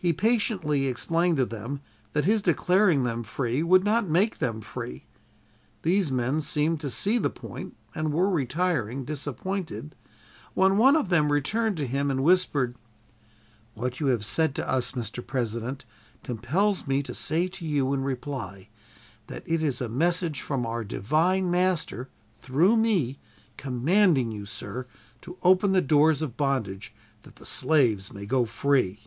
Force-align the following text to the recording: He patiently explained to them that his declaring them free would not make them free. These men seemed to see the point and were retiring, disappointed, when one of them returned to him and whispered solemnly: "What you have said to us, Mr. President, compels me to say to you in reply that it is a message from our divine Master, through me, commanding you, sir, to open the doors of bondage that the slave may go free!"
He 0.00 0.12
patiently 0.12 0.86
explained 0.86 1.38
to 1.38 1.44
them 1.44 1.80
that 2.12 2.24
his 2.24 2.40
declaring 2.40 3.02
them 3.02 3.24
free 3.24 3.64
would 3.64 3.82
not 3.82 4.06
make 4.08 4.38
them 4.38 4.60
free. 4.60 5.06
These 5.82 6.12
men 6.12 6.40
seemed 6.40 6.78
to 6.82 6.88
see 6.88 7.18
the 7.18 7.30
point 7.30 7.76
and 7.96 8.12
were 8.14 8.30
retiring, 8.30 9.04
disappointed, 9.04 9.96
when 10.54 10.76
one 10.78 10.94
of 10.94 11.08
them 11.08 11.32
returned 11.32 11.76
to 11.78 11.86
him 11.88 12.12
and 12.12 12.22
whispered 12.22 12.76
solemnly: 12.76 12.84
"What 13.74 13.98
you 13.98 14.06
have 14.06 14.24
said 14.24 14.54
to 14.54 14.68
us, 14.70 14.92
Mr. 14.92 15.26
President, 15.26 15.84
compels 16.22 16.86
me 16.86 17.02
to 17.02 17.12
say 17.12 17.48
to 17.48 17.66
you 17.66 17.92
in 17.92 18.04
reply 18.04 18.68
that 19.26 19.42
it 19.46 19.64
is 19.64 19.80
a 19.80 19.88
message 19.88 20.42
from 20.42 20.64
our 20.64 20.84
divine 20.84 21.50
Master, 21.50 22.08
through 22.38 22.76
me, 22.76 23.18
commanding 23.56 24.30
you, 24.30 24.46
sir, 24.46 24.86
to 25.22 25.38
open 25.42 25.72
the 25.72 25.82
doors 25.82 26.22
of 26.22 26.36
bondage 26.36 26.94
that 27.24 27.34
the 27.34 27.44
slave 27.44 28.14
may 28.14 28.24
go 28.26 28.44
free!" 28.44 29.00